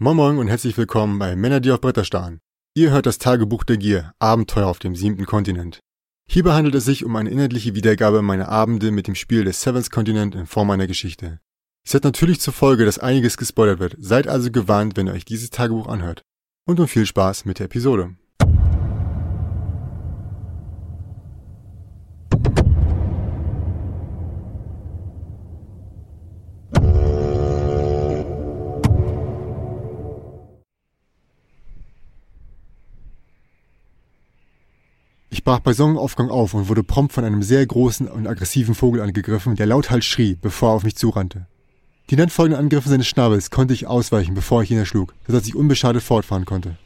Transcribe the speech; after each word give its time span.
Moin 0.00 0.14
Moin 0.14 0.38
und 0.38 0.46
herzlich 0.46 0.76
willkommen 0.76 1.18
bei 1.18 1.34
Männer, 1.34 1.58
die 1.58 1.72
auf 1.72 1.80
Bretter 1.80 2.04
starren. 2.04 2.38
Ihr 2.72 2.92
hört 2.92 3.06
das 3.06 3.18
Tagebuch 3.18 3.64
der 3.64 3.78
Gier, 3.78 4.12
Abenteuer 4.20 4.68
auf 4.68 4.78
dem 4.78 4.94
siebten 4.94 5.26
Kontinent. 5.26 5.80
Hierbei 6.28 6.52
handelt 6.52 6.76
es 6.76 6.84
sich 6.84 7.04
um 7.04 7.16
eine 7.16 7.30
inhaltliche 7.30 7.74
Wiedergabe 7.74 8.22
meiner 8.22 8.48
Abende 8.48 8.92
mit 8.92 9.08
dem 9.08 9.16
Spiel 9.16 9.42
des 9.42 9.60
Seventh 9.60 9.90
Continent 9.90 10.36
in 10.36 10.46
Form 10.46 10.70
einer 10.70 10.86
Geschichte. 10.86 11.40
Es 11.84 11.94
hat 11.94 12.04
natürlich 12.04 12.40
zur 12.40 12.54
Folge, 12.54 12.84
dass 12.84 13.00
einiges 13.00 13.36
gespoilert 13.36 13.80
wird, 13.80 13.96
seid 13.98 14.28
also 14.28 14.52
gewarnt, 14.52 14.96
wenn 14.96 15.08
ihr 15.08 15.14
euch 15.14 15.24
dieses 15.24 15.50
Tagebuch 15.50 15.88
anhört. 15.88 16.22
Und 16.64 16.78
nun 16.78 16.86
viel 16.86 17.04
Spaß 17.04 17.44
mit 17.44 17.58
der 17.58 17.66
Episode. 17.66 18.14
Brach 35.48 35.60
bei 35.60 35.72
Sonnenaufgang 35.72 36.28
auf 36.28 36.52
und 36.52 36.68
wurde 36.68 36.82
prompt 36.82 37.14
von 37.14 37.24
einem 37.24 37.42
sehr 37.42 37.64
großen 37.64 38.06
und 38.06 38.26
aggressiven 38.26 38.74
Vogel 38.74 39.00
angegriffen, 39.00 39.56
der 39.56 39.64
lauthals 39.64 40.04
schrie, 40.04 40.36
bevor 40.38 40.72
er 40.72 40.74
auf 40.74 40.82
mich 40.82 40.94
zurannte. 40.94 41.46
Die 42.10 42.16
dann 42.16 42.28
folgenden 42.28 42.60
Angriffe 42.60 42.90
seines 42.90 43.06
Schnabels 43.06 43.50
konnte 43.50 43.72
ich 43.72 43.86
ausweichen, 43.86 44.34
bevor 44.34 44.62
ich 44.62 44.70
ihn 44.70 44.76
erschlug, 44.76 45.14
sodass 45.26 45.46
ich 45.46 45.56
unbeschadet 45.56 46.02
fortfahren 46.02 46.44
konnte. 46.44 46.76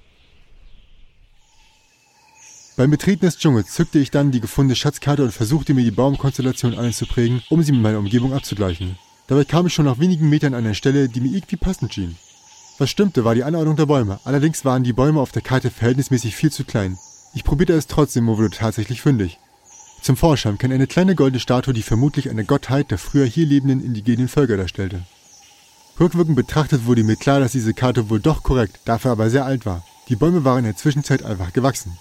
Beim 2.77 2.93
Betreten 2.93 3.25
des 3.25 3.39
Dschungels 3.39 3.73
zückte 3.73 3.99
ich 3.99 4.13
dann 4.13 4.31
die 4.31 4.41
gefundene 4.41 4.77
Schatzkarte 4.77 5.25
und 5.25 5.33
versuchte 5.33 5.75
mir 5.75 5.83
die 5.83 5.91
Baumkonstellation 5.91 6.79
einzuprägen, 6.79 7.43
um 7.51 7.65
sie 7.65 7.73
mit 7.73 7.83
meiner 7.83 7.99
Umgebung 7.99 8.33
abzugleichen. 8.33 8.97
Dabei 9.27 9.43
kam 9.43 9.67
ich 9.67 9.75
schon 9.75 9.87
nach 9.87 9.99
wenigen 9.99 10.29
Metern 10.29 10.55
an 10.55 10.65
eine 10.65 10.77
Stelle, 10.77 11.09
die 11.09 11.21
mir 11.21 11.35
irgendwie 11.35 11.57
passend 11.57 11.95
schien. 11.95 12.15
Was 12.79 12.91
stimmte, 12.91 13.25
war 13.25 13.35
die 13.35 13.43
Anordnung 13.43 13.75
der 13.75 13.87
Bäume. 13.87 14.21
Allerdings 14.23 14.65
waren 14.65 14.85
die 14.85 14.93
Bäume 14.93 15.19
auf 15.19 15.33
der 15.33 15.43
Karte 15.43 15.73
verhältnismäßig 15.73 16.37
viel 16.37 16.53
zu 16.53 16.63
klein. 16.63 16.97
Ich 17.35 17.45
probierte 17.45 17.73
es 17.73 17.87
trotzdem 17.87 18.29
und 18.29 18.39
wurde 18.39 18.51
tatsächlich 18.51 19.01
fündig. 19.01 19.39
Zum 20.03 20.17
Vorschein 20.17 20.59
kam 20.59 20.73
eine 20.73 20.87
kleine 20.87 21.15
goldene 21.15 21.41
Statue, 21.41 21.73
die 21.73 21.83
vermutlich 21.83 22.29
eine 22.29 22.45
Gottheit 22.45 22.91
der 22.91 22.99
früher 22.99 23.25
hier 23.25 23.47
lebenden 23.47 23.83
indigenen 23.83 24.29
Völker 24.29 24.57
darstellte. 24.57 25.03
Rückwirkend 25.99 26.37
betrachtet 26.37 26.87
wurde 26.87 27.05
mir 27.05 27.17
klar, 27.17 27.41
dass 27.41 27.53
diese 27.53 27.75
Karte 27.75 28.11
wohl 28.11 28.21
doch 28.21 28.43
korrekt, 28.43 28.81
dafür 28.85 29.13
aber 29.13 29.31
sehr 29.31 29.45
alt 29.45 29.65
war. 29.65 29.85
Die 30.09 30.17
Bäume 30.17 30.45
waren 30.45 30.59
in 30.59 30.65
der 30.65 30.77
Zwischenzeit 30.77 31.23
einfach 31.23 31.53
gewachsen. 31.53 31.97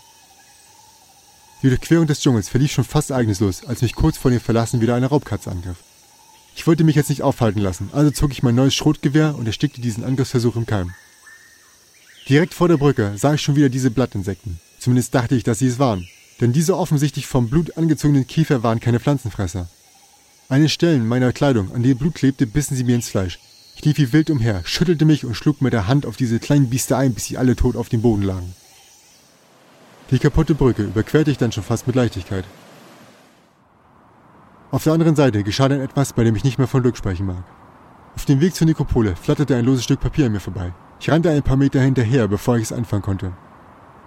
Die 1.62 1.70
Durchquerung 1.70 2.08
des 2.08 2.20
Dschungels 2.20 2.50
verlief 2.50 2.72
schon 2.72 2.84
fast 2.84 3.12
ereignislos, 3.12 3.64
als 3.66 3.84
mich 3.84 3.94
kurz 3.94 4.18
vor 4.18 4.32
dem 4.32 4.40
Verlassen 4.40 4.82
wieder 4.82 4.96
eine 4.96 5.08
Raubkatze 5.08 5.52
angriff. 5.52 5.78
Ich 6.56 6.66
wollte 6.66 6.84
mich 6.84 6.96
jetzt 6.96 7.10
nicht 7.10 7.22
aufhalten 7.22 7.60
lassen, 7.60 7.90
also 7.94 8.10
zog 8.12 8.32
ich 8.32 8.44
mein 8.44 8.56
neues 8.56 8.74
Schrotgewehr 8.74 9.36
und 9.38 9.46
erstickte 9.46 9.80
diesen 9.80 10.04
Angriffsversuch 10.04 10.56
im 10.56 10.66
Keim. 10.66 10.92
Direkt 12.28 12.54
vor 12.54 12.68
der 12.68 12.78
Brücke 12.78 13.14
sah 13.16 13.36
ich 13.36 13.42
schon 13.42 13.56
wieder 13.56 13.70
diese 13.70 13.92
Blattinsekten. 13.92 14.60
Zumindest 14.82 15.14
dachte 15.14 15.36
ich, 15.36 15.44
dass 15.44 15.60
sie 15.60 15.68
es 15.68 15.78
waren. 15.78 16.08
Denn 16.40 16.54
diese 16.54 16.76
offensichtlich 16.76 17.28
vom 17.28 17.50
Blut 17.50 17.78
angezogenen 17.78 18.26
Kiefer 18.26 18.64
waren 18.64 18.80
keine 18.80 19.00
Pflanzenfresser. 19.00 19.70
An 20.50 20.60
den 20.60 20.70
Stellen 20.70 21.08
meiner 21.08 21.32
Kleidung, 21.34 21.72
an 21.76 21.84
denen 21.84 22.00
Blut 22.00 22.16
klebte, 22.16 22.48
bissen 22.48 22.76
sie 22.76 22.84
mir 22.84 22.96
ins 22.96 23.08
Fleisch. 23.08 23.38
Ich 23.76 23.86
lief 23.86 24.00
wie 24.00 24.12
wild 24.12 24.32
umher, 24.32 24.64
schüttelte 24.66 25.06
mich 25.06 25.24
und 25.24 25.36
schlug 25.36 25.62
mit 25.62 25.72
der 25.72 25.88
Hand 25.88 26.08
auf 26.08 26.18
diese 26.18 26.40
kleinen 26.40 26.72
Biester 26.72 26.98
ein, 26.98 27.14
bis 27.14 27.26
sie 27.26 27.38
alle 27.38 27.56
tot 27.56 27.76
auf 27.76 27.90
dem 27.90 28.02
Boden 28.02 28.24
lagen. 28.24 28.56
Die 30.10 30.18
kaputte 30.18 30.56
Brücke 30.56 30.82
überquerte 30.82 31.30
ich 31.30 31.38
dann 31.38 31.52
schon 31.52 31.64
fast 31.64 31.86
mit 31.86 31.96
Leichtigkeit. 31.96 32.46
Auf 34.72 34.84
der 34.84 34.94
anderen 34.94 35.16
Seite 35.16 35.44
geschah 35.44 35.70
dann 35.70 35.80
etwas, 35.80 36.14
bei 36.14 36.24
dem 36.24 36.36
ich 36.36 36.44
nicht 36.44 36.58
mehr 36.58 36.68
von 36.68 36.82
Glück 36.82 36.98
sprechen 36.98 37.28
mag. 37.28 37.44
Auf 38.16 38.26
dem 38.26 38.42
Weg 38.42 38.56
zur 38.56 38.66
Nekropole 38.66 39.16
flatterte 39.16 39.56
ein 39.56 39.66
loses 39.66 39.84
Stück 39.84 40.00
Papier 40.00 40.26
an 40.26 40.32
mir 40.32 40.40
vorbei. 40.40 40.74
Ich 41.00 41.12
rannte 41.12 41.30
ein 41.30 41.44
paar 41.44 41.56
Meter 41.56 41.80
hinterher, 41.80 42.28
bevor 42.28 42.58
ich 42.58 42.64
es 42.64 42.74
anfangen 42.74 43.04
konnte. 43.04 43.34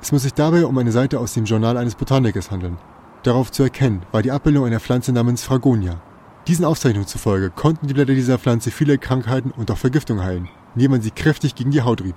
Es 0.05 0.13
muss 0.13 0.21
sich 0.21 0.35
dabei 0.35 0.67
um 0.67 0.77
eine 0.77 0.93
Seite 0.93 1.19
aus 1.19 1.33
dem 1.33 1.47
Journal 1.47 1.79
eines 1.79 1.95
Botanikers 1.95 2.51
handeln. 2.51 2.77
Darauf 3.23 3.51
zu 3.51 3.63
erkennen 3.63 4.03
war 4.13 4.21
die 4.21 4.33
Abbildung 4.33 4.67
einer 4.67 4.79
Pflanze 4.79 5.15
namens 5.15 5.45
Fragonia. 5.45 6.03
Diesen 6.47 6.67
Aufzeichnungen 6.67 7.07
zufolge 7.07 7.49
konnten 7.49 7.87
die 7.87 7.95
Blätter 7.95 8.13
dieser 8.13 8.39
Pflanze 8.39 8.71
viele 8.71 8.99
Krankheiten 8.99 9.51
und 9.51 9.71
auch 9.71 9.79
Vergiftungen 9.79 10.23
heilen, 10.23 10.51
indem 10.75 10.91
man 10.91 11.01
sie 11.01 11.11
kräftig 11.11 11.55
gegen 11.55 11.71
die 11.71 11.81
Haut 11.81 12.03
rieb. 12.03 12.17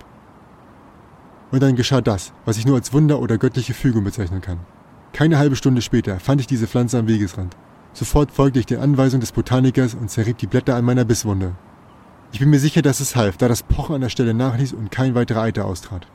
Und 1.52 1.64
dann 1.64 1.78
geschah 1.78 2.02
das, 2.02 2.34
was 2.44 2.58
ich 2.58 2.66
nur 2.66 2.76
als 2.76 2.92
Wunder 2.92 3.22
oder 3.22 3.38
göttliche 3.38 3.74
Fügung 3.74 4.04
bezeichnen 4.04 4.42
kann. 4.42 4.60
Keine 5.14 5.38
halbe 5.38 5.56
Stunde 5.56 5.82
später 5.82 6.20
fand 6.20 6.42
ich 6.42 6.48
diese 6.48 6.68
Pflanze 6.68 7.00
am 7.00 7.08
Wegesrand. 7.08 7.56
Sofort 7.94 8.32
folgte 8.32 8.60
ich 8.60 8.66
den 8.66 8.82
Anweisungen 8.82 9.22
des 9.22 9.32
Botanikers 9.32 9.94
und 9.94 10.12
zerrieb 10.12 10.40
die 10.40 10.48
Blätter 10.48 10.76
an 10.76 10.84
meiner 10.84 11.06
Bisswunde. 11.06 11.56
Ich 12.34 12.40
bin 12.40 12.50
mir 12.50 12.60
sicher, 12.60 12.82
dass 12.82 13.00
es 13.00 13.16
half, 13.16 13.38
da 13.38 13.48
das 13.48 13.64
Pochen 13.64 13.96
an 13.96 14.02
der 14.02 14.10
Stelle 14.10 14.34
nachließ 14.34 14.74
und 14.74 14.92
kein 14.92 15.16
weiterer 15.16 15.44
Eiter 15.44 15.64
austrat. 15.64 16.06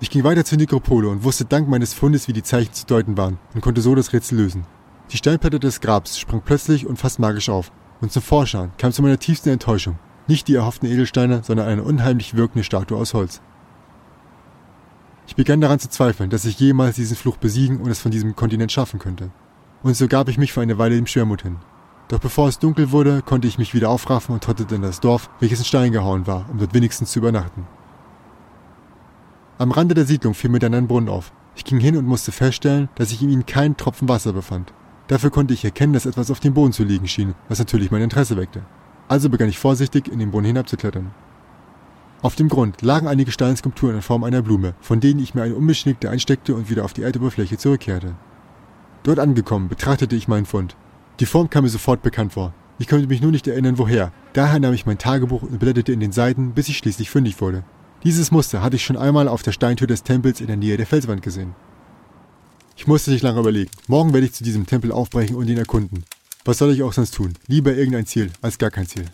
Ich 0.00 0.10
ging 0.10 0.22
weiter 0.22 0.44
zur 0.44 0.58
Nekropole 0.58 1.08
und 1.08 1.24
wusste 1.24 1.44
dank 1.44 1.68
meines 1.68 1.92
Fundes, 1.92 2.28
wie 2.28 2.32
die 2.32 2.42
Zeichen 2.42 2.72
zu 2.72 2.86
deuten 2.86 3.16
waren 3.16 3.38
und 3.54 3.62
konnte 3.62 3.80
so 3.80 3.94
das 3.94 4.12
Rätsel 4.12 4.38
lösen. 4.38 4.64
Die 5.10 5.16
Steinplatte 5.16 5.58
des 5.58 5.80
Grabs 5.80 6.18
sprang 6.18 6.42
plötzlich 6.44 6.86
und 6.86 6.98
fast 6.98 7.18
magisch 7.18 7.48
auf. 7.48 7.72
Und 8.00 8.12
zum 8.12 8.22
Vorschein 8.22 8.70
kam 8.78 8.92
zu 8.92 9.02
meiner 9.02 9.18
tiefsten 9.18 9.48
Enttäuschung 9.48 9.98
nicht 10.28 10.46
die 10.46 10.54
erhofften 10.54 10.88
Edelsteine, 10.88 11.42
sondern 11.42 11.66
eine 11.66 11.82
unheimlich 11.82 12.36
wirkende 12.36 12.62
Statue 12.62 12.98
aus 12.98 13.14
Holz. 13.14 13.40
Ich 15.26 15.36
begann 15.36 15.60
daran 15.60 15.78
zu 15.78 15.88
zweifeln, 15.88 16.30
dass 16.30 16.44
ich 16.44 16.60
jemals 16.60 16.96
diesen 16.96 17.16
Fluch 17.16 17.36
besiegen 17.38 17.80
und 17.80 17.90
es 17.90 17.98
von 17.98 18.10
diesem 18.10 18.36
Kontinent 18.36 18.70
schaffen 18.70 18.98
könnte. 18.98 19.30
Und 19.82 19.96
so 19.96 20.06
gab 20.06 20.28
ich 20.28 20.38
mich 20.38 20.52
für 20.52 20.60
eine 20.60 20.78
Weile 20.78 20.96
dem 20.96 21.06
Schwermut 21.06 21.42
hin. 21.42 21.56
Doch 22.08 22.18
bevor 22.18 22.48
es 22.48 22.58
dunkel 22.58 22.92
wurde, 22.92 23.22
konnte 23.22 23.48
ich 23.48 23.58
mich 23.58 23.74
wieder 23.74 23.90
aufraffen 23.90 24.34
und 24.34 24.44
trottete 24.44 24.74
in 24.74 24.82
das 24.82 25.00
Dorf, 25.00 25.28
welches 25.40 25.58
in 25.58 25.64
Stein 25.64 25.92
gehauen 25.92 26.26
war, 26.26 26.46
um 26.50 26.58
dort 26.58 26.74
wenigstens 26.74 27.10
zu 27.10 27.18
übernachten. 27.18 27.66
Am 29.60 29.72
Rande 29.72 29.96
der 29.96 30.04
Siedlung 30.04 30.34
fiel 30.34 30.50
mir 30.50 30.60
dann 30.60 30.72
ein 30.72 30.86
Brunnen 30.86 31.08
auf. 31.08 31.32
Ich 31.56 31.64
ging 31.64 31.80
hin 31.80 31.96
und 31.96 32.06
musste 32.06 32.30
feststellen, 32.30 32.88
dass 32.94 33.08
sich 33.08 33.22
in 33.22 33.30
ihm 33.30 33.44
kein 33.44 33.76
Tropfen 33.76 34.08
Wasser 34.08 34.32
befand. 34.32 34.72
Dafür 35.08 35.30
konnte 35.30 35.52
ich 35.52 35.64
erkennen, 35.64 35.94
dass 35.94 36.06
etwas 36.06 36.30
auf 36.30 36.38
dem 36.38 36.54
Boden 36.54 36.72
zu 36.72 36.84
liegen 36.84 37.08
schien, 37.08 37.34
was 37.48 37.58
natürlich 37.58 37.90
mein 37.90 38.02
Interesse 38.02 38.36
weckte. 38.36 38.62
Also 39.08 39.28
begann 39.28 39.48
ich 39.48 39.58
vorsichtig, 39.58 40.06
in 40.06 40.20
den 40.20 40.30
Brunnen 40.30 40.46
hinabzuklettern. 40.46 41.10
Auf 42.22 42.36
dem 42.36 42.48
Grund 42.48 42.82
lagen 42.82 43.08
einige 43.08 43.32
Steinskulpturen 43.32 43.96
in 43.96 44.02
Form 44.02 44.22
einer 44.22 44.42
Blume, 44.42 44.74
von 44.80 45.00
denen 45.00 45.18
ich 45.18 45.34
mir 45.34 45.42
eine 45.42 45.56
unbeschnickte 45.56 46.08
einsteckte 46.08 46.54
und 46.54 46.70
wieder 46.70 46.84
auf 46.84 46.92
die 46.92 47.02
Erdoberfläche 47.02 47.58
zurückkehrte. 47.58 48.14
Dort 49.02 49.18
angekommen, 49.18 49.68
betrachtete 49.68 50.14
ich 50.14 50.28
meinen 50.28 50.46
Fund. 50.46 50.76
Die 51.18 51.26
Form 51.26 51.50
kam 51.50 51.64
mir 51.64 51.70
sofort 51.70 52.02
bekannt 52.02 52.34
vor. 52.34 52.54
Ich 52.78 52.86
konnte 52.86 53.08
mich 53.08 53.22
nur 53.22 53.32
nicht 53.32 53.48
erinnern, 53.48 53.78
woher. 53.78 54.12
Daher 54.34 54.60
nahm 54.60 54.74
ich 54.74 54.86
mein 54.86 54.98
Tagebuch 54.98 55.42
und 55.42 55.58
blätterte 55.58 55.90
in 55.90 55.98
den 55.98 56.12
Seiten, 56.12 56.52
bis 56.52 56.68
ich 56.68 56.78
schließlich 56.78 57.10
fündig 57.10 57.40
wurde. 57.40 57.64
Dieses 58.04 58.30
Muster 58.30 58.62
hatte 58.62 58.76
ich 58.76 58.84
schon 58.84 58.96
einmal 58.96 59.26
auf 59.26 59.42
der 59.42 59.50
Steintür 59.50 59.88
des 59.88 60.04
Tempels 60.04 60.40
in 60.40 60.46
der 60.46 60.56
Nähe 60.56 60.76
der 60.76 60.86
Felswand 60.86 61.20
gesehen. 61.20 61.54
Ich 62.76 62.86
musste 62.86 63.10
nicht 63.10 63.22
lange 63.22 63.40
überlegen. 63.40 63.70
Morgen 63.88 64.12
werde 64.12 64.26
ich 64.26 64.34
zu 64.34 64.44
diesem 64.44 64.66
Tempel 64.66 64.92
aufbrechen 64.92 65.34
und 65.34 65.48
ihn 65.48 65.58
erkunden. 65.58 66.04
Was 66.44 66.58
soll 66.58 66.72
ich 66.72 66.84
auch 66.84 66.92
sonst 66.92 67.14
tun? 67.14 67.34
Lieber 67.48 67.74
irgendein 67.74 68.06
Ziel 68.06 68.30
als 68.40 68.56
gar 68.56 68.70
kein 68.70 68.86
Ziel. 68.86 69.06